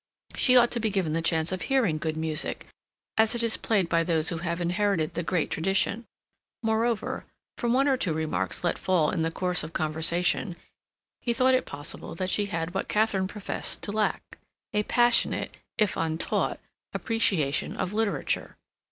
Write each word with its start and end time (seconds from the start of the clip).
She 0.35 0.57
ought 0.57 0.71
to 0.71 0.79
be 0.79 0.89
given 0.89 1.13
the 1.13 1.21
chance 1.21 1.51
of 1.51 1.61
hearing 1.61 1.99
good 1.99 2.17
music, 2.17 2.65
as 3.19 3.35
it 3.35 3.43
is 3.43 3.55
played 3.55 3.87
by 3.87 4.03
those 4.03 4.29
who 4.29 4.39
have 4.39 4.59
inherited 4.59 5.13
the 5.13 5.21
great 5.21 5.51
tradition. 5.51 6.05
Moreover, 6.63 7.25
from 7.59 7.73
one 7.73 7.87
or 7.87 7.97
two 7.97 8.11
remarks 8.11 8.63
let 8.63 8.79
fall 8.79 9.11
in 9.11 9.21
the 9.21 9.29
course 9.29 9.61
of 9.63 9.73
conversation, 9.73 10.55
he 11.21 11.33
thought 11.33 11.53
it 11.53 11.67
possible 11.67 12.15
that 12.15 12.31
she 12.31 12.47
had 12.47 12.73
what 12.73 12.87
Katharine 12.89 13.27
professed 13.27 13.83
to 13.83 13.91
lack, 13.91 14.39
a 14.73 14.81
passionate, 14.81 15.57
if 15.77 15.95
untaught, 15.95 16.59
appreciation 16.95 17.77
of 17.77 17.93
literature. 17.93 18.57